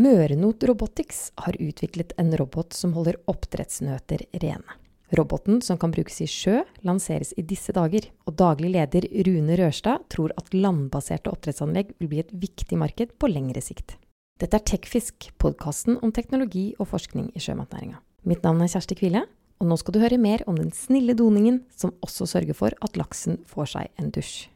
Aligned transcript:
Mørenot 0.00 0.62
Robotics 0.64 1.26
har 1.44 1.56
utviklet 1.60 2.14
en 2.16 2.30
robot 2.38 2.72
som 2.72 2.94
holder 2.96 3.18
oppdrettsnøter 3.28 4.22
rene. 4.40 4.76
Roboten, 5.18 5.58
som 5.60 5.76
kan 5.82 5.92
brukes 5.92 6.22
i 6.24 6.28
sjø, 6.30 6.62
lanseres 6.86 7.34
i 7.36 7.44
disse 7.44 7.74
dager, 7.76 8.06
og 8.24 8.38
daglig 8.38 8.70
leder 8.78 9.04
Rune 9.26 9.58
Rørstad 9.60 10.06
tror 10.14 10.32
at 10.40 10.54
landbaserte 10.56 11.28
oppdrettsanlegg 11.28 11.92
vil 11.98 12.12
bli 12.14 12.22
et 12.22 12.32
viktig 12.32 12.80
marked 12.80 13.12
på 13.20 13.28
lengre 13.28 13.60
sikt. 13.60 13.98
Dette 14.40 14.56
er 14.56 14.64
Tekfisk, 14.72 15.34
podkasten 15.42 16.00
om 16.00 16.14
teknologi 16.16 16.70
og 16.78 16.88
forskning 16.94 17.28
i 17.36 17.44
sjømatnæringa. 17.44 18.00
Mitt 18.24 18.46
navn 18.46 18.64
er 18.64 18.72
Kjersti 18.72 18.96
Kvile, 19.02 19.26
og 19.60 19.68
nå 19.68 19.76
skal 19.82 19.98
du 19.98 20.00
høre 20.06 20.22
mer 20.22 20.46
om 20.48 20.56
den 20.56 20.72
snille 20.72 21.18
doningen 21.18 21.66
som 21.76 21.92
også 22.00 22.30
sørger 22.38 22.56
for 22.56 22.80
at 22.80 22.96
laksen 22.96 23.42
får 23.52 23.74
seg 23.76 24.00
en 24.00 24.14
dusj. 24.16 24.46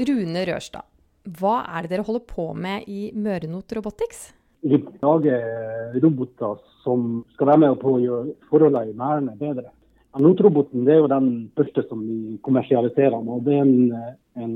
Rune 0.00 0.48
Rørstad, 0.48 0.86
hva 1.26 1.60
er 1.66 1.84
det 1.84 1.96
dere 1.96 2.06
holder 2.06 2.22
på 2.28 2.50
med 2.54 2.86
i 2.86 3.10
Mørenot 3.14 3.72
Robotics? 3.74 4.28
Vi 4.66 4.78
lager 5.02 5.96
roboter 6.02 6.60
som 6.82 7.24
skal 7.34 7.50
være 7.52 7.62
med 7.64 7.80
på 7.80 7.96
å 7.96 8.02
gjøre 8.02 8.36
forholdene 8.50 8.92
i 8.92 8.96
merdene 8.98 9.34
bedre. 9.38 9.70
Notroboten 10.16 10.86
er 10.88 11.02
jo 11.02 11.08
den 11.12 11.26
første 11.58 11.82
som 11.90 12.00
vi 12.00 12.38
kommersialiserer. 12.46 13.18
og 13.18 13.44
Det 13.44 13.52
er 13.52 13.66
en, 13.66 13.92
en, 14.40 14.54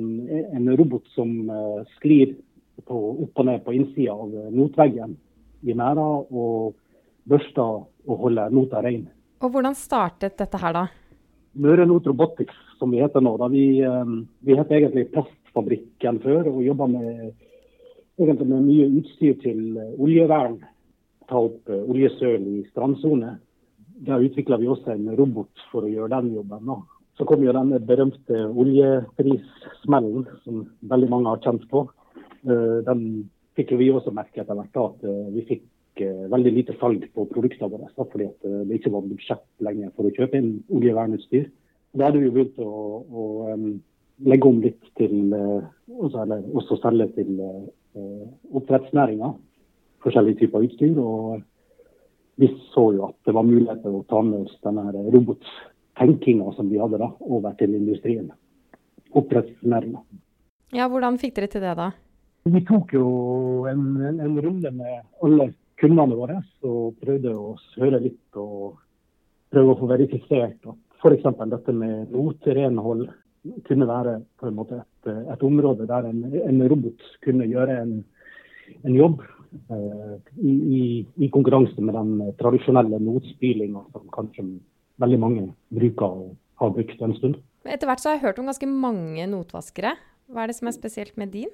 en 0.56 0.70
robot 0.79 1.05
som 1.12 1.29
uh, 1.51 1.83
sklir 1.98 2.33
på, 2.87 2.96
opp 3.27 3.43
og 3.43 3.48
ned 3.51 3.60
på 3.66 3.74
innsida 3.77 4.15
av 4.15 4.32
notveggen 4.57 5.18
i 5.68 5.77
merda 5.77 6.07
og 6.32 6.79
børster 7.29 7.84
og 8.09 8.24
holder 8.24 8.55
nota 8.57 8.80
rein. 8.80 9.05
Og 9.45 9.52
Hvordan 9.52 9.77
startet 9.77 10.38
dette 10.41 10.60
her, 10.62 10.73
da? 10.77 10.87
Mørenot 11.60 12.09
Robotics, 12.09 12.57
som 12.79 12.95
vi 12.95 13.02
heter 13.02 13.21
nå. 13.21 13.35
Da 13.37 13.51
vi, 13.52 13.66
vi 14.46 14.57
heter 14.57 14.79
egentlig 14.79 15.10
Plast 15.13 15.40
fabrikken 15.54 16.20
før 16.23 16.51
og 16.51 16.62
jobba 16.65 16.88
med, 16.90 17.32
med, 18.20 18.52
mye 18.65 18.88
utstyr 19.01 19.38
til 19.43 19.79
eh, 19.79 19.95
oljevern. 19.98 20.59
Ta 21.30 21.38
opp 21.38 21.70
uh, 21.70 21.82
oljesøl 21.87 22.46
i 22.51 22.65
strandsone. 22.70 23.37
Der 24.07 24.24
utvikla 24.24 24.59
vi 24.59 24.68
også 24.70 24.95
en 24.95 25.12
robot 25.18 25.66
for 25.70 25.87
å 25.87 25.90
gjøre 25.90 26.10
den 26.16 26.32
jobben. 26.34 26.73
Så 27.18 27.26
kom 27.29 27.45
jo 27.45 27.54
denne 27.54 27.79
berømte 27.84 28.46
oljeprissmellen 28.48 30.24
som 30.45 30.65
veldig 30.90 31.10
mange 31.12 31.34
har 31.34 31.45
kjent 31.45 31.68
på. 31.70 31.85
Uh, 32.42 32.80
den 32.87 33.04
fikk 33.59 33.76
vi 33.79 33.92
også 33.92 34.14
merke 34.16 34.42
etter 34.42 34.59
hvert 34.59 34.80
at 34.80 35.07
vi 35.35 35.45
fikk 35.48 35.68
veldig 36.01 36.52
lite 36.54 36.74
salg 36.80 37.02
på 37.12 37.26
produktene 37.29 37.68
våre. 37.68 37.90
Fordi 37.98 38.30
det 38.40 38.79
ikke 38.79 38.92
var 38.95 39.07
budsjett 39.07 39.46
lenger 39.62 39.90
for 39.95 40.09
å 40.09 40.12
kjøpe 40.16 40.38
inn 40.38 40.52
oljevernutstyr. 40.73 41.51
Da 41.98 42.09
hadde 42.09 42.23
vi 42.23 42.30
begynt 42.32 42.59
å, 42.62 42.70
å 43.04 43.24
legge 44.26 44.49
om 44.49 44.60
litt 44.63 44.90
til 44.99 45.32
eh, 45.37 45.68
også, 45.90 46.24
eller, 46.24 46.43
også 46.57 46.79
selge 46.82 47.09
til 47.16 47.38
eh, 47.40 48.26
oppdrettsnæringa. 48.52 49.32
Forskjellige 50.04 50.45
typer 50.45 50.66
utstyr. 50.66 50.99
Og 50.99 51.40
vi 52.41 52.51
så 52.74 52.87
jo 52.96 53.09
at 53.10 53.16
det 53.29 53.37
var 53.37 53.48
muligheter 53.48 53.95
å 53.95 54.04
ta 54.09 54.23
med 54.24 54.46
oss 54.46 54.59
denne 54.65 54.87
robottenkinga 55.15 56.54
som 56.57 56.71
vi 56.73 56.80
hadde 56.80 57.01
da, 57.02 57.10
over 57.21 57.57
til 57.60 57.76
industrien. 57.76 58.30
Oppdrettsnæringa. 59.16 60.04
Ja, 60.76 60.87
hvordan 60.88 61.18
fikk 61.21 61.35
dere 61.37 61.51
til 61.51 61.65
det 61.66 61.74
da? 61.79 61.91
Vi 62.51 62.63
tok 62.65 62.95
jo 62.96 63.09
en, 63.68 63.82
en, 64.00 64.21
en 64.22 64.38
runde 64.41 64.71
med 64.72 65.03
alle 65.25 65.50
kundene 65.81 66.16
våre 66.16 66.38
og 66.66 67.00
prøvde 67.00 67.32
å 67.37 67.56
høre 67.81 68.00
litt 68.04 68.38
og 68.38 68.78
prøve 69.50 69.75
å 69.75 69.81
få 69.81 69.88
verifisert 69.91 70.69
at 70.71 70.78
f.eks. 71.00 71.26
dette 71.50 71.75
med 71.75 72.12
noterenhold 72.12 73.09
kunne 73.66 73.88
være 73.88 74.19
på 74.41 74.49
en 74.49 74.56
måte 74.56 74.81
et, 74.81 75.12
et 75.33 75.44
område 75.47 75.87
der 75.88 76.09
en, 76.09 76.25
en, 76.44 76.62
robot 76.69 77.04
kunne 77.25 77.48
gjøre 77.48 77.78
en, 77.82 77.94
en 78.84 78.97
jobb 78.97 79.22
eh, 79.72 80.16
i, 80.44 81.06
i, 81.16 81.31
konkurranse 81.32 81.81
med 81.81 81.97
den 81.97 82.34
tradisjonelle 82.41 83.00
notspylinga 83.03 83.87
som 83.94 84.10
kanskje 84.14 84.47
veldig 85.00 85.20
mange 85.22 85.47
bruker 85.72 86.06
og 86.06 86.37
har 86.60 86.75
brukt 86.76 87.03
en 87.03 87.16
stund. 87.16 87.41
Etter 87.64 87.88
hvert 87.88 88.03
så 88.03 88.10
har 88.10 88.19
jeg 88.19 88.26
hørt 88.28 88.41
om 88.41 88.48
ganske 88.48 88.69
mange 88.69 89.26
notvaskere. 89.28 89.94
Hva 90.31 90.44
er 90.44 90.53
det 90.53 90.59
som 90.60 90.69
er 90.69 90.76
spesielt 90.76 91.16
med 91.20 91.32
din? 91.32 91.50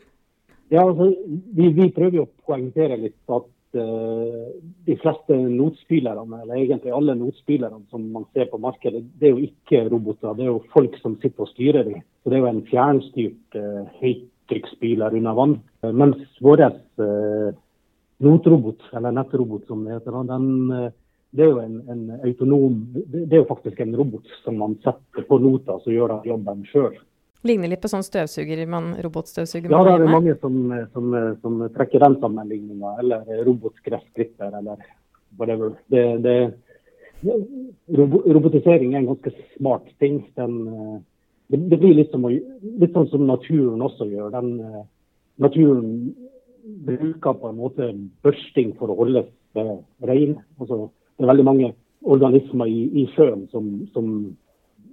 Ja, 0.71 0.83
altså, 0.83 1.13
vi, 1.55 1.71
vi 1.75 1.93
prøver 1.95 2.25
å 2.25 2.31
poengtere 2.47 2.99
litt 2.99 3.19
at 3.31 3.47
de 3.77 4.97
fleste 5.03 5.37
notspillerne, 5.37 6.41
eller 6.43 6.59
egentlig 6.59 6.93
alle 6.95 7.15
notspillerne 7.19 7.83
som 7.91 8.05
man 8.13 8.27
ser 8.35 8.49
på 8.51 8.61
markedet, 8.63 9.05
det 9.21 9.29
er 9.29 9.35
jo 9.35 9.49
ikke 9.49 9.85
roboter. 9.91 10.35
Det 10.37 10.47
er 10.47 10.53
jo 10.53 10.65
folk 10.73 10.97
som 11.03 11.17
sitter 11.23 11.47
og 11.47 11.53
styrer 11.53 11.87
dem. 11.87 12.03
Så 12.23 12.33
det 12.33 12.39
er 12.39 12.45
jo 12.45 12.51
en 12.51 12.67
fjernstyrt 12.71 13.59
uh, 13.59 13.83
høytrykksspyler 14.01 15.17
under 15.21 15.39
vann. 15.39 15.57
Uh, 15.85 15.93
mens 15.93 16.39
vår 16.45 16.65
uh, 16.67 17.51
notrobot, 18.25 18.87
eller 18.97 19.15
nettrobot 19.17 19.67
som 19.69 19.85
det 19.85 19.99
heter, 19.99 20.23
den, 20.31 20.49
det 21.37 21.45
er 21.45 21.53
jo 21.53 21.61
en, 21.61 21.81
en, 21.93 22.07
autonom 22.25 22.79
Det 22.95 23.27
er 23.29 23.43
jo 23.43 23.51
faktisk 23.51 23.81
en 23.83 23.97
robot 23.99 24.31
som 24.45 24.57
man 24.63 24.79
setter 24.85 25.27
på 25.29 25.39
nota, 25.43 25.77
som 25.83 25.93
gjør 25.93 26.21
jobben 26.25 26.65
sjøl. 26.71 26.97
Ligner 27.45 27.69
litt 27.71 27.83
på 27.83 27.91
sånn 27.91 28.05
støvsuger 28.07 28.63
man, 28.71 28.95
robotstøvsuger 29.05 29.71
Ja, 29.71 29.83
det 29.87 29.93
er 29.97 30.05
det 30.05 30.13
mange 30.13 30.37
som, 30.41 30.55
som, 30.95 31.17
som 31.43 31.59
trekker 31.77 32.03
den 32.03 32.17
sammenligninga. 32.23 32.95
Eller 33.03 33.45
robotgressklipper, 33.47 34.57
eller 34.61 34.81
whatever. 35.39 35.77
Det, 35.93 36.05
det, 36.25 36.37
robotisering 37.27 38.95
er 38.95 39.03
en 39.03 39.11
ganske 39.13 39.33
smart 39.57 39.87
ting. 39.99 40.23
Den, 40.37 41.05
det, 41.49 41.61
det, 41.71 41.79
blir 41.79 41.95
litt, 41.95 42.11
som, 42.15 42.27
litt 42.27 42.97
sånn 42.97 43.11
som 43.13 43.27
naturen 43.29 43.85
også 43.85 44.09
gjør. 44.11 44.33
Den, 44.35 44.87
naturen 45.43 46.15
bruker 46.87 47.37
på 47.39 47.51
en 47.51 47.61
måte 47.61 47.91
børsting 48.27 48.75
for 48.79 48.91
å 48.91 48.99
holde 48.99 49.27
seg 49.55 50.09
rein. 50.09 50.39
Altså, 50.61 50.89
det 51.17 51.25
er 51.25 51.33
veldig 51.33 51.47
mange 51.47 51.73
organismer 52.07 52.71
i, 52.71 52.89
i 53.03 53.07
sjøen 53.15 53.47
som, 53.53 53.71
som 53.95 54.11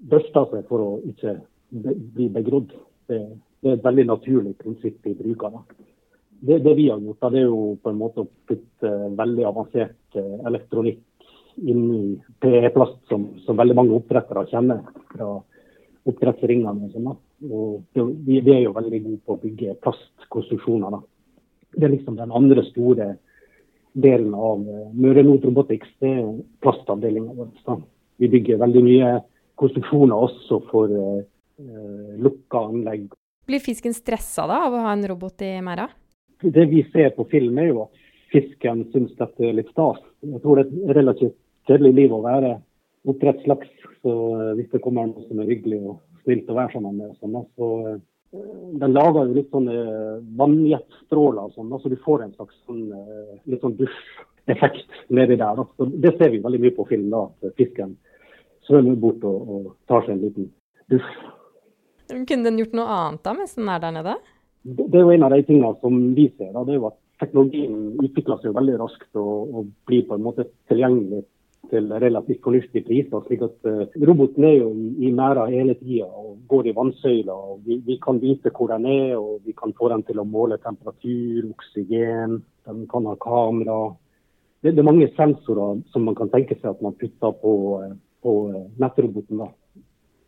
børster 0.10 0.48
seg 0.52 0.70
for 0.70 0.84
å 0.84 0.92
ikke 1.10 1.38
blir 1.74 2.30
begrodd. 2.30 2.74
Det, 3.08 3.20
det, 3.62 3.70
er 3.70 3.78
et 3.78 3.86
veldig 3.86 4.06
naturlig 4.10 4.54
prinsipp 4.60 5.00
vi 5.06 5.16
bruker. 5.18 5.58
Det, 6.44 6.60
det, 6.60 6.74
vi 6.76 6.90
har 6.90 7.00
gjort, 7.00 7.20
da, 7.22 7.32
det 7.32 7.42
er 7.44 7.50
jo 7.50 7.78
på 7.82 7.92
en 7.92 8.00
måte 8.00 8.24
å 8.24 8.30
putte 8.50 8.92
veldig 9.18 9.46
avansert 9.48 10.20
eh, 10.20 10.38
elektronikk 10.50 11.02
inn 11.62 11.84
i 11.94 12.04
PE-plast, 12.42 13.00
som, 13.10 13.28
som, 13.46 13.58
veldig 13.58 13.76
mange 13.78 13.96
oppdrettere 13.96 14.46
kjenner 14.50 14.82
fra 15.14 15.30
oppdrettsringene. 16.10 16.74
Og 16.74 16.96
sånn, 16.96 17.12
og 17.50 18.00
vi, 18.26 18.40
vi, 18.40 18.56
er 18.56 18.66
jo 18.66 18.76
veldig 18.76 19.02
gode 19.06 19.22
på 19.24 19.38
å 19.38 19.42
bygge 19.44 19.78
plastkonstruksjoner. 19.86 20.98
Da. 20.98 21.02
Det 21.78 21.88
er 21.88 21.96
liksom 21.96 22.18
den 22.20 22.34
andre 22.36 22.66
store 22.72 23.14
delen 23.94 24.34
av 24.34 24.64
uh, 24.66 24.88
Møre 24.98 25.24
Not 25.26 25.46
Robotics, 25.46 25.92
det 26.02 26.10
er 26.18 26.32
plastavdelinga 26.66 27.36
vår. 27.38 27.84
Vi 28.22 28.30
bygger 28.30 28.62
veldig 28.62 28.82
mye 28.86 29.12
konstruksjoner 29.62 30.26
også 30.28 30.60
for 30.72 30.90
lukka 31.58 32.64
anlegg. 32.70 33.12
Blir 33.46 33.60
fisken 33.60 33.94
stressa 33.94 34.46
da 34.48 34.64
av 34.68 34.76
å 34.76 34.86
ha 34.86 34.94
en 34.96 35.04
robot 35.08 35.44
i 35.44 35.58
merda? 35.64 35.90
Det 36.44 36.66
vi 36.72 36.84
ser 36.92 37.12
på 37.16 37.26
film, 37.32 37.58
er 37.60 37.70
jo 37.70 37.84
at 37.86 38.04
fisken 38.34 38.86
syns 38.94 39.14
dette 39.20 39.46
er 39.46 39.58
litt 39.58 39.72
stas. 39.72 40.00
Jeg 40.24 40.42
tror 40.44 40.60
det 40.60 40.66
er 40.66 40.72
et 40.72 40.96
relativt 40.98 41.38
kjedelig 41.68 41.94
liv 42.00 42.16
å 42.16 42.24
være 42.24 42.56
oppdrettslaks. 43.08 43.70
Så 44.04 44.14
uh, 44.14 44.50
hvis 44.58 44.72
det 44.72 44.82
kommer 44.84 45.08
noe 45.10 45.28
som 45.28 45.44
er 45.44 45.52
hyggelig 45.52 45.82
og 45.84 46.00
snilt 46.24 46.50
å 46.52 46.58
være 46.58 46.74
sammen 46.76 46.98
med, 47.00 47.14
sånn, 47.20 47.38
så 47.60 47.70
uh, 47.84 48.00
den 48.82 48.96
lager 48.96 49.30
jo 49.30 49.38
litt 49.38 49.52
sånne 49.54 49.76
vannjetstråler 50.40 51.44
og 51.44 51.54
sånn, 51.58 51.76
så 51.84 51.92
du 51.92 52.00
får 52.04 52.26
en 52.26 52.34
slags 52.34 52.58
sånn, 52.66 52.88
litt 53.52 53.62
sånn 53.62 53.76
dusjeffekt 53.78 54.98
nedi 55.14 55.38
der. 55.38 55.62
Så 55.78 55.88
det 55.94 56.16
ser 56.18 56.34
vi 56.34 56.42
veldig 56.42 56.64
mye 56.64 56.76
på 56.80 56.88
film, 56.90 57.12
da, 57.14 57.28
at 57.30 57.60
fisken 57.60 57.94
svømmer 58.66 58.98
bort 59.00 59.24
og, 59.28 59.54
og 59.54 59.72
tar 59.92 60.08
seg 60.08 60.16
en 60.16 60.26
liten 60.26 60.50
dusj. 60.92 61.14
Kunne 62.12 62.44
den 62.44 62.60
gjort 62.60 62.76
noe 62.78 62.98
annet 62.98 63.24
da, 63.26 63.34
mens 63.38 63.56
den 63.58 63.70
er 63.72 63.82
der 63.84 63.96
nede? 63.96 64.18
Det 64.64 64.96
er 64.96 65.04
jo 65.04 65.12
en 65.12 65.26
av 65.28 65.34
de 65.34 65.44
tingene 65.48 65.74
som 65.82 65.98
vi 66.16 66.30
ser. 66.38 66.52
Da, 66.56 66.64
det 66.64 66.76
er 66.76 66.82
jo 66.82 66.90
at 66.92 67.00
Teknologien 67.22 68.02
utvikler 68.02 68.40
seg 68.42 68.56
veldig 68.56 68.80
raskt 68.82 69.20
og, 69.20 69.54
og, 69.54 69.70
blir 69.88 70.04
på 70.08 70.18
en 70.18 70.26
måte 70.26 70.48
tilgjengelig 70.72 71.22
til 71.72 71.88
relativt 72.04 72.42
fornuftige 72.44 72.84
priser. 72.88 73.22
slik 73.28 73.44
at 73.46 73.70
uh, 73.70 73.96
Roboten 74.10 74.44
er 74.48 74.56
jo 74.58 74.72
i, 74.76 74.90
i 75.08 75.12
merda 75.16 75.46
hele 75.48 75.78
tida 75.80 76.10
og 76.10 76.42
går 76.52 76.68
i 76.70 76.76
vannsøyla. 76.76 77.38
Vi, 77.66 77.80
vi, 77.86 77.98
kan 78.04 78.20
vite 78.22 78.52
hvor 78.52 78.74
den 78.74 78.88
er, 78.90 79.16
og 79.22 79.46
vi 79.46 79.56
kan 79.56 79.76
få 79.78 79.90
den 79.94 80.04
til 80.10 80.20
å 80.20 80.28
måle 80.28 80.60
temperatur, 80.64 81.48
oksygen. 81.54 82.42
Den 82.68 82.84
kan 82.92 83.08
ha 83.08 83.16
kamera. 83.22 83.80
Det, 84.60 84.74
det, 84.74 84.82
er 84.82 84.90
mange 84.90 85.10
sensorer 85.16 85.80
som 85.94 86.10
man 86.10 86.20
kan 86.20 86.32
tenke 86.34 86.58
seg 86.60 86.74
at 86.74 86.84
man 86.84 86.98
putter 87.00 87.36
på, 87.40 87.54
eh, 87.84 87.96
på 88.24 88.36
eh, 88.52 88.68
nettroboten. 88.84 89.46
da. 89.46 89.52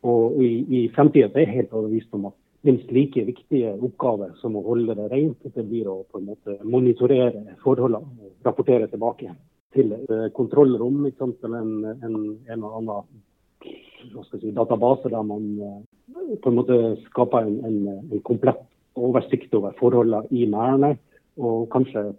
Og 0.06 0.42
i, 0.44 0.50
i 0.78 0.82
fremtida 0.94 1.32
er 1.34 1.46
jeg 1.46 1.56
helt 1.56 1.74
overbevist 1.74 2.14
om 2.14 2.30
at 2.30 2.38
minst 2.66 2.92
like 2.94 3.24
viktige 3.28 3.74
oppgaver 3.74 4.34
som 4.42 4.58
å 4.58 4.64
holde 4.66 4.96
det 4.98 5.10
rent, 5.12 5.46
det 5.54 5.66
blir 5.70 5.90
å 5.90 6.00
på 6.10 6.22
en 6.22 6.30
måte 6.32 6.58
monitorere 6.66 7.58
forholdene 7.64 8.26
og 8.26 8.48
rapportere 8.48 8.90
tilbake 8.92 9.34
til 9.76 9.94
eh, 9.98 10.28
kontrollrom 10.36 11.06
eller 11.06 11.58
en, 11.60 11.74
en, 11.94 12.16
en 12.48 12.56
eller 12.56 12.78
annen 12.80 14.24
si, 14.30 14.54
database 14.56 15.12
der 15.14 15.26
man 15.26 15.46
eh, 15.60 16.38
på 16.42 16.52
en 16.52 16.58
måte 16.58 16.80
skaper 17.10 17.46
en, 17.46 17.60
en, 17.68 17.80
en 18.12 18.26
komplett 18.26 18.64
oversikt 18.96 19.54
over 19.58 19.76
forholdene 19.80 20.26
i 20.32 20.46
merdene. 20.50 20.96
og 21.36 21.68
kanskje 21.68 22.14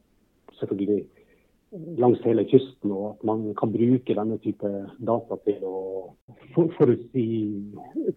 selvfølgelig 0.58 1.06
langs 1.72 2.22
hele 2.24 2.44
kysten, 2.48 2.92
og 2.92 3.16
at 3.16 3.24
man 3.26 3.42
kan 3.58 3.72
bruke 3.72 4.14
denne 4.14 4.38
type 4.42 4.70
data 5.08 5.38
til 5.44 5.64
å 5.66 5.78
forutsi 6.54 7.26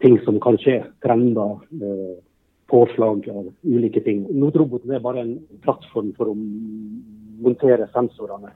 ting 0.03 0.19
som 0.25 0.39
kan 0.43 0.59
skje. 0.61 0.83
Trender, 1.03 1.57
eh, 1.81 2.17
påslag 2.69 3.27
av 3.29 3.49
ulike 3.65 4.03
ting. 4.05 4.27
Notroboten 4.29 4.91
er 4.93 4.99
bare 4.99 5.23
en 5.25 5.39
plattform 5.63 6.13
for 6.17 6.29
å 6.29 6.35
montere 6.37 7.89
sensorene. 7.93 8.53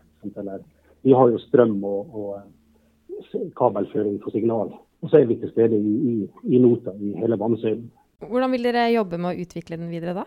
Vi 1.04 1.14
har 1.14 1.30
jo 1.30 1.42
strøm 1.48 1.84
og, 1.84 2.14
og 2.14 2.38
eh, 2.38 3.50
kabelføring 3.58 4.22
for 4.22 4.32
signal. 4.32 4.72
Og 5.04 5.10
så 5.10 5.20
er 5.20 5.28
vi 5.28 5.36
til 5.42 5.52
stede 5.52 5.76
i, 5.76 5.96
i, 6.14 6.16
i 6.56 6.62
nota 6.62 6.94
i 6.96 7.16
hele 7.20 7.40
vannsøylen. 7.40 7.90
Hvordan 8.24 8.54
vil 8.54 8.70
dere 8.70 8.86
jobbe 8.94 9.18
med 9.20 9.34
å 9.34 9.44
utvikle 9.44 9.76
den 9.82 9.90
videre 9.92 10.14
da? 10.22 10.24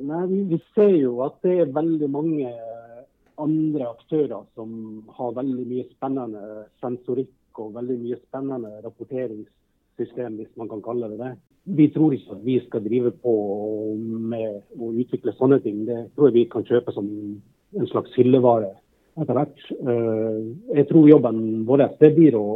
Nei, 0.00 0.22
vi, 0.30 0.38
vi 0.54 0.58
ser 0.72 0.94
jo 0.96 1.18
at 1.26 1.34
det 1.44 1.58
er 1.60 1.74
veldig 1.74 2.08
mange 2.08 2.48
andre 3.40 3.88
aktører 3.88 4.44
som 4.56 4.74
har 5.16 5.36
veldig 5.38 5.64
mye 5.68 5.86
spennende 5.92 6.66
sensorikk 6.82 7.60
og 7.62 7.74
veldig 7.76 7.96
mye 8.00 8.18
spennende 8.24 8.74
rapporteringssystem, 8.84 10.36
hvis 10.40 10.52
man 10.60 10.70
kan 10.72 10.84
kalle 10.84 11.10
det 11.12 11.20
det. 11.20 11.32
Vi 11.64 11.88
tror 11.94 12.14
ikke 12.14 12.36
at 12.36 12.44
vi 12.44 12.58
skal 12.66 12.82
drive 12.82 13.12
på 13.22 13.34
med 14.32 14.62
å 14.78 14.92
utvikle 14.92 15.34
sånne 15.38 15.60
ting. 15.62 15.84
Det 15.86 16.08
tror 16.14 16.28
jeg 16.30 16.40
vi 16.40 16.48
kan 16.50 16.66
kjøpe 16.66 16.94
som 16.94 17.08
en 17.78 17.90
slags 17.90 18.14
hyllevare 18.18 18.72
etter 19.20 19.36
hvert. 19.36 19.62
Eh, 19.76 20.40
jeg 20.78 20.88
tror 20.88 21.10
jobben 21.10 21.62
vår 21.68 21.86
det 22.00 22.12
blir 22.16 22.38
å, 22.38 22.46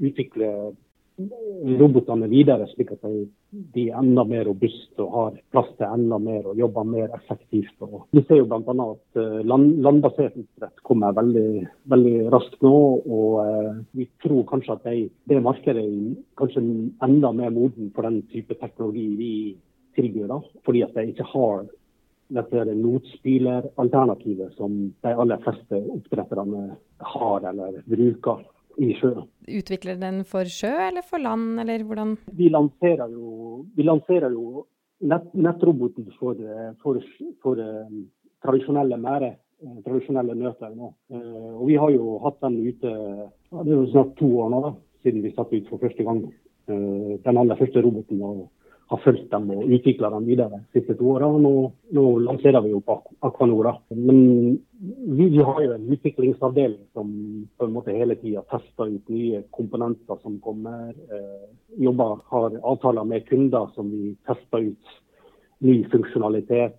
utvikle 0.00 0.48
robotene 1.16 2.26
videre, 2.28 2.66
slik 2.72 2.90
at 2.96 3.04
de 3.04 3.82
er 3.86 3.98
enda 4.00 4.24
mer 4.26 4.48
robuste 4.48 5.02
og 5.04 5.12
har 5.14 5.36
plass 5.54 5.68
til 5.78 5.86
enda 5.86 6.18
mer 6.18 6.48
og 6.50 6.58
jobber 6.58 6.88
mer 6.88 7.12
effektivt. 7.14 7.74
Og 7.86 8.08
vi 8.14 8.24
ser 8.26 8.40
jo 8.40 8.48
bl.a. 8.50 8.74
at 8.74 9.20
eh, 9.22 9.44
land, 9.46 9.78
landbasert 9.84 10.34
oppdrett 10.40 10.82
kommer 10.86 11.14
veldig, 11.14 11.66
veldig, 11.92 12.16
raskt 12.34 12.66
nå. 12.66 12.74
Og 13.06 13.38
eh, 13.44 13.70
vi 14.00 14.08
tror 14.24 14.42
kanskje 14.50 14.74
at 14.74 14.90
de, 14.90 15.06
det 15.30 15.44
markedet 15.44 15.84
er 15.84 16.18
kanskje 16.40 16.64
enda 17.06 17.32
mer 17.36 17.54
moden 17.54 17.92
for 17.94 18.08
den 18.08 18.24
type 18.32 18.58
teknologi 18.58 19.06
vi 19.20 19.32
tilbyr. 19.94 20.26
da, 20.32 20.40
Fordi 20.66 20.82
at 20.82 20.98
de 20.98 21.08
ikke 21.12 21.30
har 21.30 21.68
dette 22.34 22.64
notspyleralternativet 22.74 24.56
som 24.58 24.74
de 25.04 25.12
aller 25.12 25.38
fleste 25.44 25.78
oppdretterne 25.92 26.64
har 27.14 27.46
eller 27.50 27.78
bruker 27.86 28.42
i 28.78 28.92
sjø. 28.98 29.12
Utvikler 29.60 29.98
den 30.00 30.22
for 30.28 30.48
sjø 30.50 30.72
eller 30.88 31.04
for 31.06 31.22
land, 31.22 31.60
eller 31.62 31.84
hvordan? 31.86 32.16
Vi 32.38 32.50
lanserer 32.52 33.10
jo, 33.12 33.64
vi 33.76 33.86
lanserer 33.86 34.34
jo 34.34 34.66
nett, 35.04 35.30
nettroboten 35.34 36.08
for, 36.18 36.38
for, 36.82 37.00
for 37.44 37.60
um, 37.60 38.04
tradisjonelle 38.44 38.98
mære, 39.00 39.34
uh, 39.64 39.78
tradisjonelle 39.86 40.36
nøter 40.38 40.74
nå. 40.74 40.90
Uh, 41.12 41.52
og 41.58 41.68
vi 41.70 41.78
har 41.80 41.94
jo 41.94 42.18
hatt 42.24 42.40
den 42.44 42.60
ute 42.64 42.94
det 43.54 43.70
er 43.70 43.76
jo 43.76 43.86
snart 43.92 44.16
to 44.18 44.28
år 44.42 44.50
nå, 44.50 44.64
da, 44.64 44.74
siden 45.04 45.22
vi 45.22 45.34
satte 45.34 45.60
ut 45.60 45.70
for 45.70 45.82
første 45.82 46.06
gang 46.06 46.24
den 46.64 47.36
aller 47.36 47.58
første 47.58 47.82
roboten. 47.84 48.22
og 48.24 48.46
har 48.86 49.00
fulgt 49.00 49.30
dem 49.32 49.48
og 49.54 49.70
utvikla 49.72 50.10
dem 50.12 50.26
videre 50.28 50.58
de 50.58 50.80
siste 50.80 50.96
to 50.98 51.14
åra. 51.14 51.28
Nå, 51.40 51.52
nå 51.96 52.04
lanserer 52.26 52.60
vi 52.64 52.74
jo 52.74 52.82
på 52.84 52.98
Aquanora. 53.24 53.72
Men 53.96 54.58
vi, 54.78 55.28
vi, 55.28 55.40
har 55.40 55.62
jo 55.64 55.72
en 55.72 55.86
utviklingsavdeling 55.96 56.82
som 56.92 57.14
på 57.56 57.68
en 57.68 57.72
måte 57.72 57.96
hele 57.96 58.18
tida 58.20 58.44
tester 58.52 58.92
ut 58.92 59.08
nye 59.14 59.40
komponenter 59.56 60.20
som 60.20 60.36
kommer. 60.44 60.92
Eh, 60.92 61.46
jobber, 61.86 62.20
har 62.28 62.60
avtaler 62.60 63.08
med 63.08 63.24
kunder 63.30 63.72
som 63.74 63.88
vi 63.90 64.12
tester 64.28 64.68
ut 64.68 64.94
ny 65.64 65.80
funksjonalitet. 65.88 66.76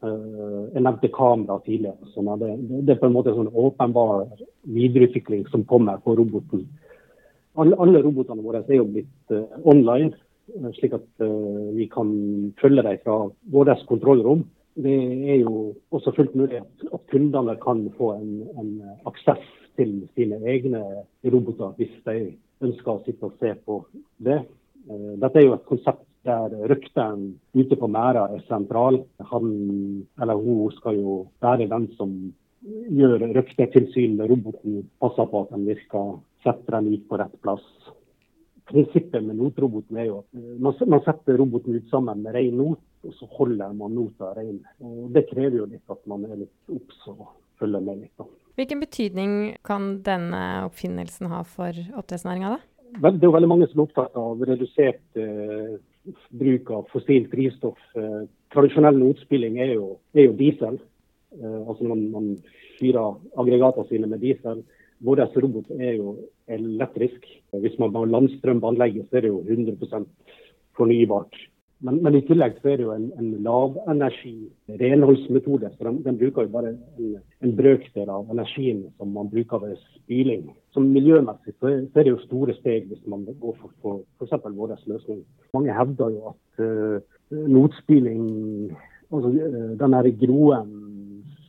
Eh, 0.00 0.58
jeg 0.72 0.80
nevnte 0.82 1.12
kamera 1.12 1.60
tidligere. 1.66 2.08
Sånn 2.14 2.32
det, 2.40 2.54
det, 2.78 2.96
er 2.96 3.02
på 3.02 3.10
en 3.10 3.16
måte 3.18 3.36
sånn 3.36 3.52
åpenbar 3.52 4.30
videreutvikling 4.64 5.44
som 5.52 5.68
kommer 5.68 6.00
på 6.00 6.16
roboten. 6.16 6.64
Alle, 7.56 7.76
alle 7.80 8.02
robotene 8.04 8.44
våre 8.44 8.60
er 8.64 8.80
jo 8.80 8.88
blitt 8.88 9.32
uh, 9.32 9.46
online. 9.64 10.10
Eh, 10.54 10.70
slik 10.78 10.94
at 10.94 11.06
uh, 11.24 11.74
vi 11.74 11.88
kan 11.90 12.10
følge 12.60 12.84
dem 12.86 12.98
fra 13.04 13.16
vårt 13.52 13.86
kontrollrom. 13.88 14.44
Det 14.76 14.96
er 15.32 15.40
jo 15.40 15.74
også 15.90 16.12
fullt 16.14 16.34
mulig 16.36 16.60
at, 16.60 17.06
kundene 17.10 17.56
kan 17.62 17.86
få 17.96 18.12
en, 18.18 18.42
en, 18.60 18.72
aksess 19.08 19.42
til 19.76 20.04
sine 20.14 20.38
egne 20.44 20.82
roboter, 21.24 21.72
hvis 21.80 21.94
de 22.04 22.36
ønsker 22.64 22.92
å 22.92 23.02
sitte 23.04 23.26
og 23.26 23.40
se 23.40 23.54
på 23.66 23.80
det. 24.28 24.42
Uh, 24.86 25.16
dette 25.22 25.42
er 25.42 25.48
jo 25.48 25.56
et 25.56 25.66
konsept 25.68 26.06
der 26.26 26.54
røkteren 26.70 27.36
ute 27.54 27.78
på 27.78 27.90
merda 27.90 28.26
er 28.34 28.46
sentral. 28.46 29.00
Han 29.32 29.50
eller 30.22 30.42
hun 30.42 30.72
skal 30.78 30.98
jo 30.98 31.18
være 31.42 31.68
den 31.70 31.90
som 31.98 32.14
gjør 32.66 33.28
røktertilsyn 33.34 34.16
med 34.18 34.30
roboten, 34.30 34.80
passer 35.02 35.28
på 35.30 35.44
at 35.44 35.52
den 35.54 35.68
virker, 35.68 36.16
setter 36.42 36.78
den 36.78 36.96
ut 36.96 37.04
på 37.10 37.18
rett 37.20 37.36
plass 37.42 37.66
prinsippet 38.66 39.24
med 39.24 39.38
notroboten 39.38 39.98
er 40.00 40.08
jo 40.10 40.20
at 40.22 40.38
eh, 40.38 40.54
man, 40.62 40.76
man 40.92 41.02
setter 41.06 41.38
roboten 41.40 41.76
ut 41.76 41.90
sammen 41.92 42.22
med 42.24 42.34
ren 42.36 42.56
not, 42.58 42.82
og 43.06 43.14
så 43.18 43.28
holder 43.38 43.74
man 43.78 43.94
nota 43.94 44.32
ren. 44.36 44.60
Og 44.82 45.10
Det 45.14 45.26
krever 45.30 45.60
jo 45.60 45.68
litt 45.70 45.92
at 45.92 46.02
man 46.10 46.26
er 46.26 46.42
litt 46.42 46.74
obs 46.74 47.04
og 47.12 47.28
følger 47.60 47.84
med 47.84 48.02
litt. 48.04 48.14
Da. 48.18 48.26
Hvilken 48.56 48.80
betydning 48.80 49.34
kan 49.66 49.90
denne 50.04 50.42
oppfinnelsen 50.66 51.28
ha 51.32 51.42
for 51.46 51.76
oppdrettsnæringa, 52.00 52.56
da? 52.56 52.62
Det 52.96 53.20
er 53.20 53.28
jo 53.28 53.34
veldig 53.34 53.50
mange 53.50 53.66
som 53.68 53.82
er 53.82 53.88
opptatt 53.88 54.16
av 54.16 54.42
redusert 54.48 55.20
eh, 55.20 55.76
bruk 56.30 56.70
av 56.72 56.86
fossilt 56.92 57.28
drivstoff. 57.32 57.78
Eh, 57.98 58.22
tradisjonell 58.54 58.98
notspilling 58.98 59.58
er 59.62 59.74
jo, 59.74 59.96
er 60.16 60.28
jo 60.28 60.38
diesel. 60.38 60.78
Eh, 61.36 61.60
altså 61.66 61.90
man, 61.90 62.06
man 62.14 62.30
fyrer 62.78 63.18
aggregatene 63.36 63.90
sine 63.90 64.10
med 64.10 64.22
diesel. 64.24 64.62
Vår 65.04 65.26
robot 65.36 65.70
er 65.76 65.98
jo 65.98 66.16
elektrisk. 66.48 67.26
Hvis 67.52 67.78
man 67.78 67.94
har 67.94 68.08
landstrøm 68.10 68.60
på 68.60 68.72
anlegget, 68.72 69.08
så 69.10 69.18
er 69.18 69.26
det 69.26 69.34
jo 69.34 69.42
100 69.42 70.06
fornybart. 70.76 71.36
Men, 71.84 71.98
men, 72.00 72.14
i 72.16 72.22
tillegg 72.24 72.56
så 72.62 72.70
er 72.72 72.78
det 72.80 72.86
jo 72.86 72.92
en, 72.94 73.10
en 73.20 73.32
lavenergi 73.44 74.48
renholdsmetode. 74.80 75.70
så 75.74 75.84
den, 75.84 75.98
den, 76.06 76.16
bruker 76.18 76.46
jo 76.46 76.52
bare 76.54 76.70
en, 76.72 77.18
en, 77.44 77.52
brøkdel 77.56 78.08
av 78.08 78.30
energien 78.32 78.86
som 78.96 79.12
man 79.12 79.28
bruker 79.28 79.60
ved 79.60 79.76
spyling. 79.98 80.46
Så 80.72 80.80
miljømessig 80.80 81.52
så 81.58 81.68
er, 81.68 81.82
så 81.92 82.00
er 82.00 82.08
det 82.08 82.14
jo 82.14 82.22
store 82.24 82.56
steg 82.56 82.88
hvis 82.88 83.02
man 83.12 83.26
går 83.28 83.58
for 83.60 84.00
f.eks. 84.16 84.32
vår 84.46 84.72
løsning. 84.86 85.20
Mange 85.52 85.76
hevder 85.76 86.16
jo 86.16 86.32
at 86.32 86.64
uh, 86.64 87.20
notspyling, 87.58 88.24
altså 89.12 89.34
uh, 89.36 89.76
den 89.76 89.98
her 89.98 90.10
groen 90.24 90.72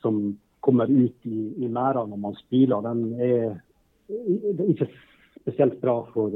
som 0.03 0.19
kommer 0.60 0.91
ut 0.91 1.24
i, 1.24 1.39
i 1.63 1.72
merdene 1.72 2.12
når 2.12 2.24
man 2.25 2.36
spyler, 2.43 2.83
den 2.83 3.05
er, 3.24 3.55
er 4.09 4.69
ikke 4.71 4.89
spesielt 5.41 5.79
bra 5.81 5.99
for 6.13 6.33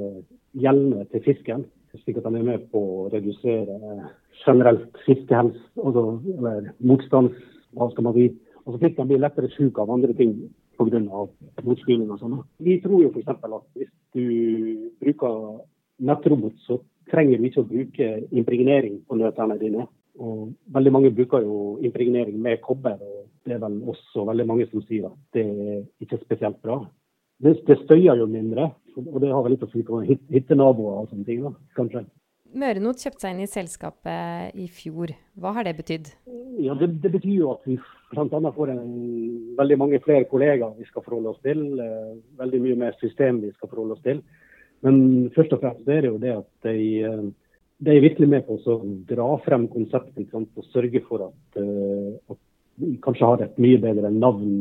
gjellene 0.57 1.05
til 1.11 1.23
fisken. 1.25 1.65
Slik 2.03 2.21
at 2.21 2.27
den 2.27 2.39
er 2.39 2.47
med 2.47 2.67
på 2.71 2.79
å 2.79 3.07
redusere 3.11 3.75
uh, 3.83 4.05
generelt 4.45 4.99
fiskehelse, 5.05 5.63
altså, 5.83 6.05
eller 6.37 6.71
motstands... 6.79 7.35
Hva 7.71 7.87
skal 7.93 8.03
man 8.03 8.15
si? 8.17 8.25
Altså 8.65 8.81
Fisken 8.81 9.07
blir 9.07 9.21
lettere 9.23 9.47
syk 9.53 9.77
av 9.79 9.91
andre 9.93 10.11
ting 10.17 10.33
pga. 10.75 10.99
motspyling 11.63 12.09
og 12.11 12.19
sånn. 12.19 12.39
Vi 12.59 12.79
tror 12.83 13.03
jo 13.05 13.11
f.eks. 13.11 13.29
at 13.31 13.67
hvis 13.77 13.91
du 14.15 14.91
bruker 14.99 15.61
nettrobot, 16.03 16.57
så 16.67 16.81
trenger 17.11 17.39
du 17.39 17.47
ikke 17.47 17.63
å 17.63 17.69
bruke 17.69 18.09
impregnering 18.31 19.01
på 19.07 19.17
nøttene 19.19 19.59
dine. 19.61 19.87
Og 20.19 20.51
veldig 20.75 20.93
mange 20.93 21.13
bruker 21.15 21.45
jo 21.45 21.77
impregnering 21.85 22.39
med 22.41 22.61
kobber. 22.65 22.99
og 22.99 23.29
Det 23.45 23.55
er 23.55 23.63
vel 23.63 23.79
også 23.93 24.25
veldig 24.27 24.47
mange 24.47 24.67
som 24.71 24.83
sier 24.87 25.07
at 25.07 25.17
det 25.35 25.45
er 25.45 25.77
ikke 26.03 26.21
spesielt 26.25 26.59
bra. 26.63 26.81
Det, 27.41 27.55
det 27.67 27.77
støyer 27.83 28.19
jo 28.21 28.27
mindre, 28.29 28.71
og 29.01 29.19
det 29.24 29.31
har 29.31 29.45
vel 29.45 29.55
litt 29.55 29.65
å 29.65 29.69
si 29.71 29.83
på 29.86 30.01
hyttenaboer 30.05 31.03
og 31.03 31.12
sånne 31.12 31.27
ting. 31.27 31.45
da, 31.45 31.53
kanskje. 31.77 32.05
Mørenot 32.51 33.00
kjøpte 33.00 33.24
seg 33.24 33.33
inn 33.33 33.45
i 33.45 33.50
selskapet 33.50 34.57
i 34.60 34.67
fjor. 34.67 35.13
Hva 35.39 35.53
har 35.55 35.65
det 35.65 35.77
betydd? 35.77 36.10
Ja, 36.60 36.75
det, 36.75 36.89
det 37.03 37.13
betyr 37.13 37.38
jo 37.38 37.53
at 37.53 37.63
vi 37.65 37.77
bl.a. 38.12 38.51
får 38.57 38.74
en, 38.74 38.95
veldig 39.55 39.77
mange 39.79 40.01
flere 40.03 40.27
kollegaer 40.27 40.75
vi 40.75 40.88
skal 40.89 41.05
forholde 41.05 41.31
oss 41.31 41.39
til. 41.45 41.63
Eh, 41.79 42.17
veldig 42.41 42.60
mye 42.65 42.79
mer 42.83 42.98
system 43.00 43.39
vi 43.45 43.53
skal 43.55 43.71
forholde 43.71 43.95
oss 43.95 44.03
til. 44.03 44.19
Men 44.83 45.29
først 45.36 45.55
og 45.55 45.63
fremst 45.63 45.88
er 45.88 46.03
det 46.03 46.12
jo 46.12 46.19
det 46.19 46.36
at 46.41 46.67
de 46.67 47.31
de 47.81 47.95
er 47.95 48.03
virkelig 48.03 48.29
med 48.29 48.45
på 48.45 48.60
å 48.60 48.77
dra 49.10 49.27
frem 49.45 49.65
konseptet 49.71 50.33
og 50.38 50.65
sørge 50.69 51.01
for 51.07 51.29
at, 51.31 51.60
uh, 51.62 52.13
at, 52.29 52.39
vi 52.81 52.95
kanskje 53.03 53.27
har 53.27 53.41
et 53.43 53.57
mye 53.62 53.77
bedre 53.81 54.10
navn 54.10 54.51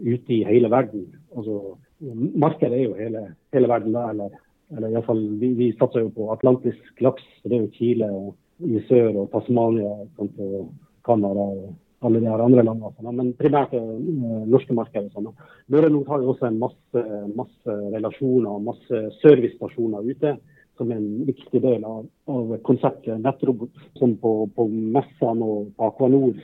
ute 0.00 0.32
i 0.32 0.44
hele 0.46 0.68
verden. 0.72 1.02
Altså, 1.36 1.74
markedet 2.00 2.78
er 2.78 2.84
jo 2.84 2.96
hele, 2.98 3.22
hele 3.54 3.70
verden 3.70 3.94
da, 3.96 4.08
eller, 4.12 4.34
eller 4.76 4.92
iallfall 4.92 5.22
vi, 5.40 5.52
vi 5.58 5.70
satser 5.78 6.04
jo 6.04 6.12
på 6.16 6.28
atlantisk 6.34 7.02
laks. 7.04 7.24
Det 7.44 7.56
er 7.56 7.64
jo 7.64 7.72
Chile 7.76 8.10
og 8.12 8.34
i 8.64 8.80
sør 8.88 9.22
og 9.22 9.30
Tasmania 9.32 9.92
sant, 10.16 10.38
og 10.40 10.70
Canada 11.06 11.44
og 11.44 11.74
alle 12.06 12.20
de 12.20 12.28
her 12.28 12.42
andre 12.42 12.64
landene. 12.64 12.92
Sånn, 12.96 13.16
men 13.16 13.32
primært 13.38 13.72
det 13.74 13.80
uh, 13.80 14.42
norske 14.48 14.76
markedet. 14.76 15.12
Sånn. 15.14 15.30
Møre 15.72 15.90
Nord 15.92 16.10
har 16.12 16.22
jo 16.22 16.34
også 16.34 16.50
en 16.50 16.60
masse, 16.60 17.06
masse 17.36 17.78
relasjoner 17.94 18.52
og 18.52 18.68
masse 18.68 19.02
servicestasjoner 19.22 20.12
ute 20.12 20.36
som 20.76 20.90
er 20.92 21.00
en 21.00 21.24
viktig 21.24 21.60
del 21.64 21.84
av, 21.88 22.04
av 22.28 22.52
konseptet 22.66 23.22
nettrobot. 23.24 23.72
Som 23.96 24.16
på, 24.20 24.34
på 24.52 24.68
messene 24.68 25.48
og 25.48 25.72
på 25.76 25.88
Aquanor, 25.88 26.36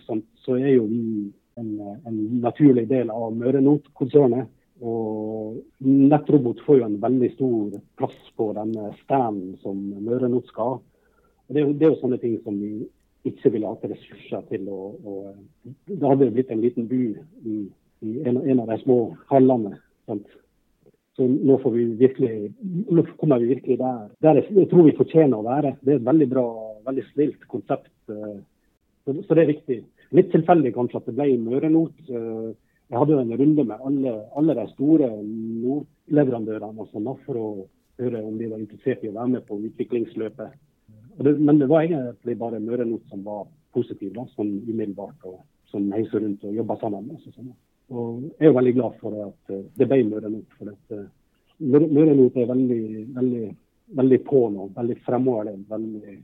så 0.45 0.57
er 0.57 0.73
jo 0.79 0.89
vi 0.89 1.29
en, 1.61 1.71
en 2.09 2.19
naturlig 2.41 2.87
del 2.89 3.13
av 3.13 3.29
Mørenot-konsernet. 3.37 4.49
Og 4.83 5.61
nettrobot 5.87 6.63
får 6.67 6.81
jo 6.81 6.87
en 6.89 6.99
veldig 7.03 7.29
stor 7.37 7.77
plass 8.01 8.19
på 8.39 8.49
denne 8.57 8.91
standen 9.05 9.55
som 9.63 9.79
Mørenot 10.03 10.49
skal 10.51 10.75
ha. 10.75 10.81
Det 11.53 11.61
er, 11.61 11.67
jo, 11.67 11.75
det 11.77 11.87
er 11.87 11.93
jo 11.93 12.01
sånne 12.01 12.19
ting 12.23 12.39
som 12.43 12.57
vi 12.59 12.89
ikke 13.29 13.53
ville 13.55 13.71
hatt 13.71 13.85
ressurser 13.87 14.43
til 14.49 14.67
å, 14.73 14.81
å 14.99 15.17
Det 15.87 16.01
hadde 16.03 16.31
blitt 16.35 16.51
en 16.51 16.63
liten 16.63 16.89
by 16.91 17.03
i, 17.13 17.59
i 18.03 18.15
en, 18.27 18.41
en, 18.41 18.63
av 18.65 18.73
de 18.73 18.79
små 18.83 18.99
hallene. 19.31 19.77
Sant? 20.11 20.27
Så 21.15 21.29
nå, 21.29 21.59
får 21.61 21.75
vi 21.77 21.85
virkelig, 22.01 22.33
nå 22.89 23.05
kommer 23.21 23.43
vi 23.43 23.53
virkelig 23.53 23.77
der. 23.83 24.09
Der 24.25 24.41
jeg 24.41 24.69
tror 24.71 24.89
vi 24.89 24.97
fortjener 24.97 25.39
å 25.39 25.47
være. 25.47 25.77
Det 25.85 25.95
er 25.95 26.01
et 26.01 26.09
veldig 26.09 26.29
bra, 26.31 26.47
veldig 26.89 27.05
snilt 27.13 27.47
konsept. 27.53 27.93
Eh, 28.11 28.39
så, 29.05 29.15
så 29.21 29.37
det 29.37 29.45
er 29.45 29.53
viktig. 29.53 29.81
Litt 30.17 30.33
tilfeldig 30.33 30.73
kanskje 30.75 31.03
at 31.03 31.11
det 31.11 31.19
ble 31.19 31.29
Mørenot. 31.45 32.01
Eh, 32.09 32.49
jeg 32.93 33.01
hadde 33.01 33.15
jo 33.15 33.21
en 33.23 33.39
runde 33.41 33.65
med 33.65 33.85
alle, 33.89 34.11
alle 34.37 34.55
de 34.59 34.65
store 34.75 35.07
leverandørene 36.13 36.83
altså 36.85 37.01
NAF, 37.01 37.23
for 37.25 37.39
å 37.41 37.47
høre 38.03 38.21
om 38.21 38.37
de 38.37 38.51
var 38.51 38.61
interessert 38.61 39.05
i 39.07 39.09
å 39.09 39.15
være 39.15 39.31
med 39.33 39.47
på 39.49 39.57
utviklingsløpet. 39.65 40.59
Det, 41.25 41.33
men 41.39 41.61
det 41.61 41.71
var 41.71 41.87
egentlig 41.87 42.37
bare 42.41 42.61
Mørenot 42.61 43.07
som 43.09 43.23
var 43.25 43.47
positiv, 43.73 44.13
da, 44.19 44.27
sånn 44.37 44.59
umiddelbart. 44.69 45.25
og 45.25 45.41
Som 45.73 45.89
heiser 45.97 46.21
rundt 46.21 46.45
og 46.45 46.59
jobba 46.61 46.77
sammen 46.83 47.09
med 47.09 47.17
oss. 47.17 47.33
Sånn. 47.33 47.49
Og 47.97 48.27
jeg 48.27 48.45
er 48.45 48.51
jo 48.51 48.59
veldig 48.59 48.77
glad 48.77 49.01
for 49.01 49.19
at 49.25 49.57
eh, 49.57 49.65
det 49.81 49.89
ble 49.89 50.03
Mørenot. 50.11 50.57
For 50.59 50.73
at 50.75 50.97
Mørenot 51.63 52.37
er 52.37 52.53
veldig, 52.53 52.83
veldig, 53.17 53.47
veldig 54.03 54.21
på 54.29 54.43
nå. 54.53 54.69
Veldig 54.77 54.99
fremoverlent. 55.09 55.65
Veldig 55.73 56.19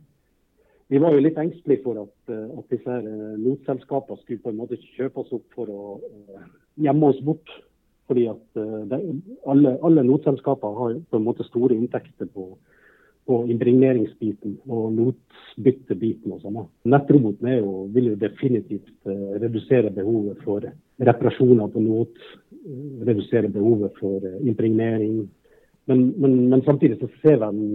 vi 0.88 1.00
var 1.02 1.14
jo 1.14 1.22
litt 1.24 1.38
engstelige 1.40 1.84
for 1.84 2.02
at, 2.04 2.14
eh, 2.32 2.58
at 2.58 2.74
disse 2.74 2.90
her 2.90 3.06
notselskapene 3.40 4.20
skulle 4.22 4.44
på 4.44 4.52
en 4.52 4.60
måte 4.60 4.80
kjøpe 4.96 5.24
oss 5.24 5.34
opp 5.36 5.46
for 5.56 5.72
å, 5.72 5.98
å 5.98 6.42
gjemme 6.84 7.12
oss 7.12 7.22
bort. 7.24 7.56
Fordi 8.08 8.24
at 8.30 8.56
det, 8.88 8.98
alle, 9.52 9.74
alle 9.84 10.02
notselskaper 10.08 10.76
har 10.78 10.94
på 11.10 11.18
en 11.18 11.26
måte 11.26 11.44
store 11.44 11.76
inntekter 11.76 12.30
på 12.32 12.54
på 13.28 13.42
impregneringsbiten 13.52 14.54
og 14.72 14.92
notbyttebiten 14.96 16.32
og 16.32 16.40
sånn. 16.40 16.62
Nettroboten 16.88 17.50
jo, 17.58 17.72
vil 17.92 18.12
jo 18.12 18.20
definitivt 18.20 19.10
redusere 19.42 19.92
behovet 19.92 20.40
for 20.46 20.64
reparasjoner 21.10 21.68
på 21.74 21.82
not, 21.84 22.22
redusere 23.04 23.50
behovet 23.52 24.00
for 24.00 24.24
impregnering. 24.40 25.26
Men, 25.88 26.06
men, 26.16 26.38
men, 26.48 26.64
samtidig 26.64 26.98
så 27.02 27.10
ser 27.20 27.44
vi 27.44 27.68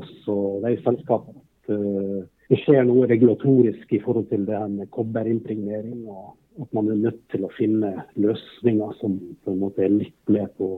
også 0.00 0.38
de 0.64 0.74
selskapene 0.84 1.40
at 1.62 2.28
det 2.52 2.58
skjer 2.64 2.84
noe 2.84 3.06
regulatorisk 3.08 3.92
i 3.94 4.00
forhold 4.02 4.26
til 4.28 4.46
det 4.48 4.58
her 4.58 4.68
med 4.68 4.90
kobberimpregnering. 4.92 6.06
og 6.10 6.32
at 6.60 6.74
man 6.74 6.88
er 6.88 6.98
nødt 7.00 7.20
til 7.32 7.46
å 7.46 7.52
finne 7.56 7.92
løsninger 8.20 8.92
som 9.00 9.16
på 9.44 9.54
en 9.54 9.62
måte 9.62 9.84
er 9.86 9.94
litt 9.94 10.32
mer 10.32 10.50
på 10.58 10.68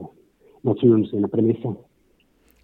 naturen 0.67 1.03
sine 1.09 1.29
premisser. 1.31 1.75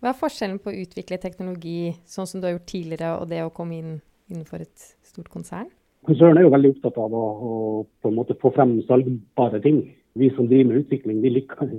Hva 0.01 0.13
er 0.13 0.17
forskjellen 0.17 0.61
på 0.63 0.71
å 0.71 0.79
utvikle 0.81 1.19
teknologi 1.21 1.91
sånn 2.09 2.29
som 2.29 2.41
du 2.41 2.47
har 2.47 2.55
gjort 2.55 2.71
tidligere, 2.71 3.11
og 3.19 3.29
det 3.29 3.43
å 3.45 3.53
komme 3.53 3.77
inn 3.77 3.95
innenfor 4.31 4.63
et 4.63 4.87
stort 5.05 5.29
konsern? 5.33 5.69
Konsernet 6.07 6.41
er 6.41 6.47
jo 6.47 6.53
veldig 6.55 6.71
opptatt 6.73 6.97
av 6.97 7.13
å, 7.13 7.25
å, 7.29 7.57
på 8.01 8.09
en 8.09 8.17
måte 8.17 8.37
få 8.41 8.49
frem 8.55 8.79
salgbare 8.87 9.61
ting. 9.61 9.83
Vi 10.17 10.31
som 10.33 10.47
driver 10.49 10.71
med 10.71 10.81
utvikling, 10.81 11.19
vi 11.21 11.33
liker, 11.35 11.75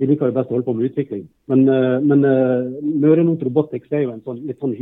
vi 0.00 0.08
liker 0.08 0.30
jo 0.30 0.36
best 0.38 0.48
å 0.48 0.56
holde 0.56 0.68
på 0.70 0.76
med 0.78 0.88
utvikling. 0.88 1.26
Men, 1.52 1.66
uh, 1.68 1.98
men 2.00 2.24
Møre 3.02 3.26
Not 3.26 3.44
Robotics 3.44 3.92
er 3.92 4.06
jo 4.06 4.14
en 4.14 4.24
sånn, 4.24 4.40
litt 4.48 4.62
sånn 4.62 4.76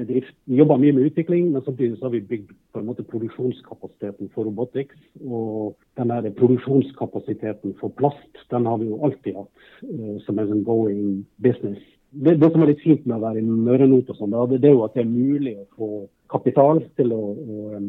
hybridbedrift. 0.00 0.36
Vi 0.44 0.56
jobber 0.56 0.78
mye 0.78 0.92
med 0.92 1.06
utvikling, 1.10 1.52
men 1.52 1.62
samtidig 1.62 1.98
så 1.98 2.06
har 2.06 2.10
vi 2.10 2.20
bygd 2.20 2.50
på 2.72 2.80
en 2.80 2.86
måte 2.86 3.04
produksjonskapasiteten 3.04 4.30
for 4.34 4.44
robotics. 4.44 4.96
Og 5.24 5.76
den 5.96 6.10
her 6.10 6.30
produksjonskapasiteten 6.30 7.74
for 7.80 7.88
plast, 7.88 8.44
den 8.50 8.66
har 8.66 8.78
vi 8.78 8.86
jo 8.86 9.00
alltid 9.04 9.36
hatt 9.36 9.50
uh, 9.84 10.18
som 10.26 10.38
en 10.38 10.64
going 10.64 11.26
business 11.38 11.80
det, 12.10 12.40
det, 12.40 12.50
som 12.50 12.62
er 12.62 12.72
litt 12.72 12.82
fint 12.82 13.04
med 13.06 13.20
å 13.20 13.22
være 13.22 13.38
i 13.38 13.46
Mørenot, 13.46 14.08
og 14.10 14.16
sånn, 14.18 14.32
det, 14.50 14.64
er 14.66 14.74
jo 14.74 14.82
at 14.82 14.96
det 14.96 15.04
er 15.04 15.10
mulig 15.10 15.52
å 15.54 15.66
få 15.76 15.90
kapital 16.32 16.82
til 16.98 17.12
å, 17.14 17.20
å 17.38 17.82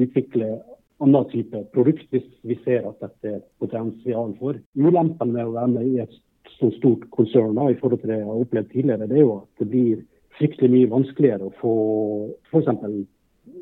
utvikle 0.00 0.48
annen 1.04 1.28
type 1.28 1.60
produkt 1.74 2.08
hvis 2.14 2.24
vi 2.48 2.56
ser 2.64 2.88
at 2.88 3.04
dette 3.04 3.34
er 3.34 3.42
potensial 3.60 4.32
for. 4.40 4.56
Ulempen 4.80 5.34
med 5.34 5.44
å 5.44 5.54
være 5.58 5.74
med 5.74 5.90
i 5.90 6.00
et 6.06 6.16
så 6.56 6.70
stort 6.78 7.04
konsern 7.12 7.60
i 7.68 7.76
forhold 7.78 8.00
til 8.00 8.14
det 8.14 8.22
jeg 8.22 8.30
har 8.30 8.40
opplevd 8.46 8.72
tidligere, 8.72 9.10
det 9.10 9.20
er 9.20 9.26
jo 9.26 9.36
at 9.42 9.60
det 9.60 9.68
blir 9.74 10.00
fryktelig 10.38 10.70
mye 10.72 10.90
vanskeligere 10.92 11.48
å 11.48 11.54
få 11.60 11.74
f.eks. 12.50 12.70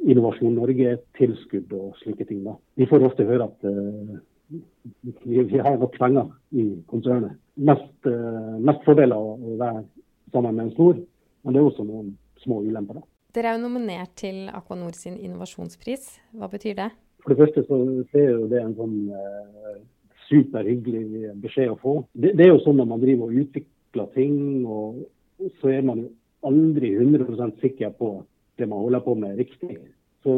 Innovasjon 0.07 0.55
Norge-tilskudd 0.55 1.73
og 1.75 1.97
slike 2.03 2.27
ting. 2.29 2.45
da. 2.45 2.55
Vi 2.79 2.87
får 2.87 3.07
ofte 3.09 3.27
høre 3.27 3.49
at 3.49 3.67
uh, 3.67 4.19
vi, 5.25 5.41
vi, 5.41 5.59
har 5.59 5.79
nok 5.81 5.97
penger 5.99 6.29
i 6.55 6.67
konsernet 6.91 7.35
mest, 7.57 7.95
uh, 8.07 8.55
mest 8.63 8.85
fordeler 8.87 9.17
å 9.17 9.57
være 9.59 9.83
sammen 10.35 10.55
med 10.55 10.67
en 10.67 10.75
stor, 10.77 11.01
men 11.43 11.57
det 11.57 11.63
er 11.63 11.71
også 11.71 11.87
noen 11.89 12.13
små 12.45 12.61
ulemper. 12.67 13.01
da. 13.01 13.07
Dere 13.37 13.51
er 13.51 13.59
jo 13.59 13.67
nominert 13.67 14.15
til 14.21 14.47
Aquanor 14.55 14.95
sin 14.97 15.19
innovasjonspris. 15.19 16.07
Hva 16.39 16.49
betyr 16.53 16.79
det? 16.79 16.91
For 17.25 17.35
det 17.35 17.43
første 17.43 17.65
så 17.67 17.81
er 18.21 18.31
jo 18.31 18.47
det 18.53 18.63
en 18.63 18.77
sånn 18.79 18.97
uh, 19.11 19.75
superhyggelig 20.29 21.35
beskjed 21.43 21.73
å 21.73 21.81
få. 21.83 21.97
Det, 22.15 22.37
det, 22.39 22.47
er 22.47 22.55
jo 22.55 22.63
sånn 22.63 22.79
når 22.81 22.89
man 22.93 23.03
driver 23.03 23.31
og 23.31 23.43
utvikler 23.43 24.09
ting, 24.15 24.39
og 24.65 25.51
så 25.61 25.75
er 25.75 25.85
man 25.87 26.05
jo 26.05 26.13
aldri 26.45 26.93
100% 26.99 27.61
sikker 27.61 27.95
på 27.99 28.11
det 28.57 28.69
man 28.69 28.85
holder 28.85 29.05
på 29.05 29.15
med, 29.15 29.33
er 29.33 29.45
riktig. 29.45 29.79
Så 30.25 30.35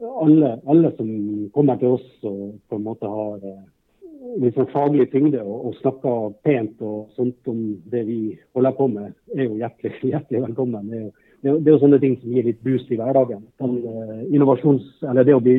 alle, 0.00 0.58
alle 0.66 0.92
som 0.96 1.10
kommer 1.54 1.76
til 1.78 1.94
oss 1.98 2.06
og 2.26 2.58
på 2.68 2.78
en 2.78 2.86
måte 2.86 3.06
har 3.06 3.42
liksom 4.42 4.66
faglig 4.72 5.08
tyngde 5.12 5.40
og, 5.42 5.68
og 5.68 5.78
snakker 5.78 6.34
pent 6.44 6.82
og 6.84 7.08
sånt 7.16 7.48
om 7.50 7.62
det 7.90 8.04
vi 8.08 8.18
holder 8.56 8.76
på 8.76 8.88
med, 8.90 9.14
er 9.36 9.46
jo 9.46 9.58
hjertelig, 9.60 9.94
hjertelig 10.12 10.42
velkommen. 10.48 10.90
Det 10.90 10.98
er, 10.98 11.08
jo, 11.52 11.58
det, 11.58 11.70
er, 11.70 11.74
jo 11.76 11.80
sånne 11.84 12.00
ting 12.02 12.16
som 12.18 12.34
gir 12.34 12.48
litt 12.48 12.62
boost 12.66 12.90
i 12.90 12.98
hverdagen. 12.98 13.44
Den, 13.62 13.76
uh, 13.86 15.20
det 15.22 15.36
å 15.36 15.42
bli, 15.44 15.58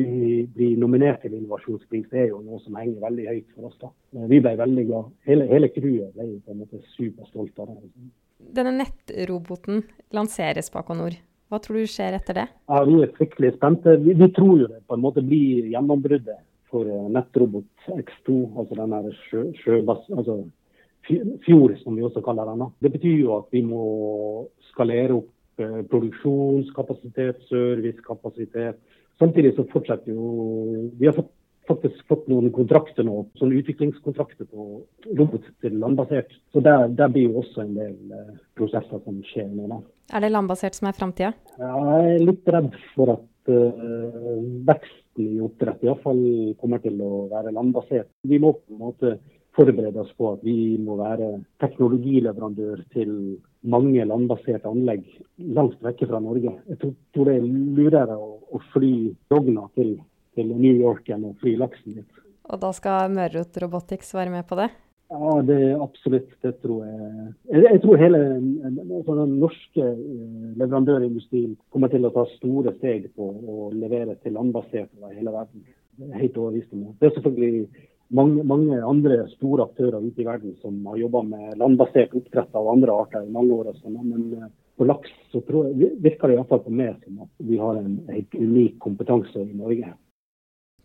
bli, 0.54 0.72
nominert 0.80 1.22
til 1.24 1.38
innovasjonspris 1.38 2.12
er 2.12 2.30
jo 2.34 2.42
noe 2.44 2.60
som 2.64 2.76
henger 2.76 3.00
veldig 3.00 3.28
høyt 3.30 3.54
for 3.54 3.70
oss. 3.70 3.78
da. 3.80 3.92
Vi 4.28 4.42
ble 4.44 4.56
veldig 4.60 4.88
glad. 4.90 5.14
Hele, 5.28 5.48
hele 5.50 5.72
crewet 5.72 6.12
ble 6.16 6.34
på 6.44 6.52
en 6.52 6.64
måte 6.66 6.82
superstolt 6.98 7.64
av 7.64 7.72
det. 7.72 7.80
Denne 8.54 8.72
nettroboten 8.80 9.84
lanseres 10.16 10.72
bak 10.74 10.90
og 10.90 10.98
nord. 10.98 11.18
Hva 11.50 11.58
tror 11.62 11.80
du 11.80 11.90
skjer 11.90 12.14
etter 12.14 12.36
det? 12.38 12.46
Ja, 12.70 12.84
Vi 12.86 13.00
er 13.02 13.12
fryktelig 13.16 13.56
spente. 13.56 13.96
Vi, 14.04 14.14
vi 14.14 14.30
tror 14.36 14.54
jo 14.60 14.70
det 14.70 14.84
på 14.86 14.96
en 14.96 15.02
måte 15.02 15.22
blir 15.26 15.66
gjennombruddet 15.72 16.38
for 16.70 16.86
eh, 16.86 17.08
nettrobot 17.10 17.90
X2, 17.90 18.36
altså 18.58 18.78
den 18.78 19.10
sjø, 19.26 19.44
sjøbass, 19.58 20.06
altså 20.14 20.44
fjord, 21.44 21.74
som 21.82 21.96
vi 21.96 22.04
også 22.06 22.22
kaller 22.22 22.52
den. 22.52 22.68
Det 22.84 22.92
betyr 22.94 23.16
jo 23.24 23.34
at 23.40 23.50
vi 23.54 23.64
må 23.66 23.82
skalere 24.70 25.18
opp 25.18 25.62
eh, 25.62 25.80
produksjonskapasitet, 25.90 27.42
servicekapasitet. 27.50 28.78
Samtidig 29.20 29.52
så 29.56 29.66
fortsetter 29.72 30.14
jo 30.14 30.88
Vi 30.98 31.08
har 31.08 31.16
fått, 31.16 31.32
faktisk 31.70 32.02
fått 32.10 32.28
noen 32.30 32.50
kontrakter 32.54 33.06
nå, 33.06 33.24
sånne 33.40 33.60
utviklingskontrakter 33.62 34.48
på 34.50 34.68
robot 35.18 35.48
til 35.62 35.78
landbasert. 35.82 36.32
Så 36.54 36.62
der, 36.64 36.88
der 36.98 37.12
blir 37.12 37.30
jo 37.30 37.40
også 37.44 37.64
en 37.64 37.74
del 37.78 38.14
eh, 38.16 38.38
prosesser 38.58 39.02
som 39.04 39.20
skjer 39.30 39.50
nå. 39.50 39.68
Da. 39.70 39.80
Er 40.16 40.24
det 40.24 40.32
landbasert 40.34 40.78
som 40.78 40.90
er 40.90 40.96
framtida? 40.98 41.34
Jeg 41.60 42.14
er 42.14 42.24
litt 42.24 42.48
redd 42.56 42.72
for 42.94 43.14
at 43.16 43.52
eh, 43.52 44.32
veksten 44.68 44.98
i 45.20 45.42
oppdrett 45.44 45.84
iallfall 45.84 46.22
kommer 46.60 46.80
til 46.82 47.00
å 47.04 47.26
være 47.30 47.52
landbasert. 47.54 48.10
Vi 48.26 48.40
må 48.42 48.54
på 48.58 48.74
en 48.74 48.82
måte 48.88 49.18
forberede 49.56 50.00
oss 50.00 50.12
på 50.16 50.32
at 50.34 50.44
vi 50.46 50.78
må 50.80 50.96
være 51.00 51.32
teknologileverandør 51.62 52.84
til 52.94 53.12
mange 53.66 54.04
landbaserte 54.06 54.70
anlegg 54.70 55.04
langt 55.56 55.80
vekke 55.84 56.08
fra 56.08 56.20
Norge. 56.22 56.54
Jeg 56.70 56.80
tror, 56.80 56.94
tror 57.14 57.28
det 57.28 57.36
er 57.38 57.48
lurere 57.80 58.16
å, 58.16 58.30
å 58.54 58.62
fly 58.72 58.94
rogna 59.32 59.66
til, 59.76 59.96
til, 60.36 60.52
New 60.52 60.76
York 60.76 61.10
og 61.16 61.34
fly 61.42 61.56
laksen 61.60 62.00
dit. 62.00 62.22
Og 62.50 62.60
da 62.62 62.70
skal 62.74 63.12
Mørot 63.14 63.58
Robotics 63.62 64.14
være 64.14 64.32
med 64.34 64.46
på 64.48 64.58
det? 64.58 64.70
Ja, 65.10 65.30
det 65.42 65.56
er 65.66 65.82
absolutt. 65.82 66.30
Det 66.42 66.52
tror 66.62 66.84
jeg. 66.86 67.32
Jeg, 67.50 67.80
tror 67.82 67.98
hele 67.98 68.18
altså 68.38 69.16
den 69.18 69.32
norske 69.42 69.86
eh, 69.86 70.50
leverandørindustrien 70.60 71.56
kommer 71.74 71.90
til 71.90 72.06
å 72.06 72.12
ta 72.14 72.26
store 72.36 72.76
steg 72.76 73.08
på 73.18 73.26
å 73.26 73.70
levere 73.74 74.14
til 74.22 74.36
landbasert 74.38 74.92
over 75.00 75.16
hele 75.16 75.34
verden. 75.34 75.64
Det 75.98 76.12
er 76.12 76.22
helt 76.22 76.38
overbevist 76.38 76.76
om 76.76 76.84
det. 76.84 76.92
Det 77.00 77.08
er 77.08 77.16
selvfølgelig 77.16 77.88
mange, 78.20 78.44
mange, 78.52 78.78
andre 78.92 79.24
store 79.34 79.66
aktører 79.66 80.06
ute 80.06 80.22
i 80.22 80.28
verden 80.28 80.54
som 80.62 80.78
har 80.92 81.02
jobba 81.02 81.24
med 81.26 81.58
landbasert 81.58 82.14
oppdrett 82.14 82.54
av 82.62 82.70
andre 82.70 82.94
arter 83.02 83.26
i 83.26 83.34
mange 83.34 83.58
år. 83.58 83.72
Men 83.98 84.28
eh, 84.38 84.52
på 84.78 84.86
laks 84.86 85.10
så 85.34 85.42
tror 85.50 85.72
jeg, 85.72 85.90
virker 86.06 86.30
det 86.30 86.38
iallfall 86.38 86.62
på 86.68 86.76
meg 86.84 87.02
som 87.02 87.18
at 87.26 87.50
vi 87.50 87.58
har 87.58 87.82
en 87.82 87.98
helt 88.14 88.38
unik 88.38 88.78
kompetanse 88.86 89.42
i 89.42 89.58
Norge. 89.58 89.90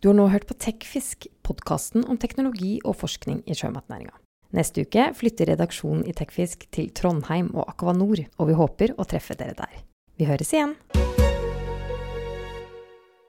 Du 0.00 0.10
har 0.10 0.16
nå 0.18 0.26
hørt 0.28 0.44
på 0.48 0.54
TechFisk, 0.60 1.26
podkasten 1.46 2.04
om 2.04 2.18
teknologi 2.20 2.76
og 2.84 2.98
forskning 3.00 3.40
i 3.48 3.56
sjømatnæringa. 3.56 4.12
Neste 4.56 4.84
uke 4.86 5.08
flytter 5.16 5.50
redaksjonen 5.50 6.04
i 6.06 6.14
Tekfisk 6.16 6.68
til 6.72 6.92
Trondheim 6.94 7.50
og 7.56 7.66
Aquanor, 7.72 8.22
og 8.38 8.50
vi 8.50 8.58
håper 8.60 8.94
å 8.96 9.08
treffe 9.08 9.36
dere 9.38 9.56
der. 9.58 9.80
Vi 10.16 10.28
høres 10.28 10.52
igjen! 10.54 10.76